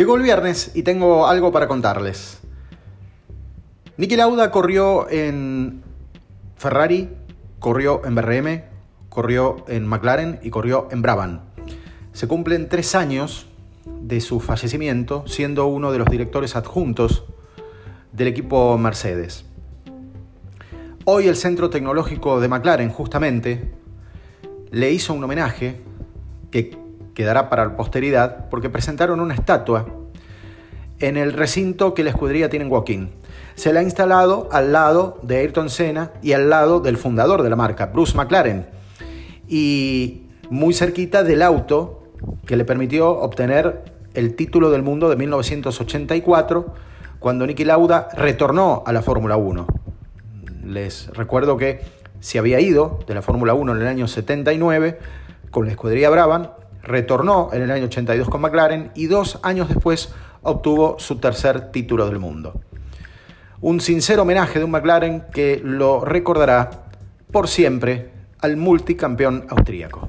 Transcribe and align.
Llegó 0.00 0.16
el 0.16 0.22
viernes 0.22 0.70
y 0.72 0.82
tengo 0.82 1.26
algo 1.26 1.52
para 1.52 1.68
contarles. 1.68 2.38
Niki 3.98 4.16
Lauda 4.16 4.50
corrió 4.50 5.06
en 5.10 5.82
Ferrari, 6.56 7.10
corrió 7.58 8.00
en 8.06 8.14
BRM, 8.14 8.62
corrió 9.10 9.62
en 9.68 9.86
McLaren 9.86 10.40
y 10.42 10.48
corrió 10.48 10.88
en 10.90 11.02
Brabham. 11.02 11.40
Se 12.14 12.26
cumplen 12.26 12.70
tres 12.70 12.94
años 12.94 13.46
de 13.84 14.22
su 14.22 14.40
fallecimiento, 14.40 15.24
siendo 15.26 15.66
uno 15.66 15.92
de 15.92 15.98
los 15.98 16.08
directores 16.08 16.56
adjuntos 16.56 17.24
del 18.10 18.28
equipo 18.28 18.78
Mercedes. 18.78 19.44
Hoy 21.04 21.28
el 21.28 21.36
Centro 21.36 21.68
Tecnológico 21.68 22.40
de 22.40 22.48
McLaren 22.48 22.88
justamente 22.88 23.70
le 24.70 24.92
hizo 24.92 25.12
un 25.12 25.22
homenaje 25.22 25.82
que 26.50 26.89
quedará 27.20 27.50
para 27.50 27.66
la 27.66 27.76
posteridad, 27.76 28.48
porque 28.48 28.70
presentaron 28.70 29.20
una 29.20 29.34
estatua 29.34 29.84
en 31.00 31.18
el 31.18 31.34
recinto 31.34 31.92
que 31.92 32.02
la 32.02 32.08
escudería 32.08 32.48
tiene 32.48 32.64
en 32.64 32.70
Joaquín. 32.70 33.10
Se 33.56 33.74
la 33.74 33.80
ha 33.80 33.82
instalado 33.82 34.48
al 34.52 34.72
lado 34.72 35.18
de 35.22 35.36
Ayrton 35.36 35.68
Senna 35.68 36.12
y 36.22 36.32
al 36.32 36.48
lado 36.48 36.80
del 36.80 36.96
fundador 36.96 37.42
de 37.42 37.50
la 37.50 37.56
marca, 37.56 37.86
Bruce 37.86 38.16
McLaren, 38.16 38.68
y 39.48 40.22
muy 40.48 40.72
cerquita 40.72 41.22
del 41.22 41.42
auto 41.42 42.04
que 42.46 42.56
le 42.56 42.64
permitió 42.64 43.10
obtener 43.10 43.84
el 44.14 44.34
título 44.34 44.70
del 44.70 44.82
mundo 44.82 45.10
de 45.10 45.16
1984, 45.16 46.74
cuando 47.18 47.46
Niki 47.46 47.66
Lauda 47.66 48.08
retornó 48.14 48.82
a 48.86 48.94
la 48.94 49.02
Fórmula 49.02 49.36
1. 49.36 49.66
Les 50.64 51.08
recuerdo 51.08 51.58
que 51.58 51.82
se 52.20 52.38
había 52.38 52.60
ido 52.60 52.98
de 53.06 53.12
la 53.12 53.20
Fórmula 53.20 53.52
1 53.52 53.76
en 53.76 53.82
el 53.82 53.88
año 53.88 54.08
79 54.08 54.98
con 55.50 55.66
la 55.66 55.72
escudería 55.72 56.08
Brabham 56.08 56.48
retornó 56.82 57.50
en 57.52 57.62
el 57.62 57.70
año 57.70 57.84
82 57.86 58.28
con 58.28 58.40
McLaren 58.40 58.90
y 58.94 59.06
dos 59.06 59.38
años 59.42 59.68
después 59.68 60.12
obtuvo 60.42 60.96
su 60.98 61.16
tercer 61.16 61.70
título 61.70 62.06
del 62.06 62.18
mundo. 62.18 62.60
Un 63.60 63.80
sincero 63.80 64.22
homenaje 64.22 64.58
de 64.58 64.64
un 64.64 64.70
McLaren 64.70 65.24
que 65.32 65.60
lo 65.62 66.04
recordará 66.04 66.70
por 67.30 67.48
siempre 67.48 68.10
al 68.40 68.56
multicampeón 68.56 69.46
austríaco. 69.50 70.08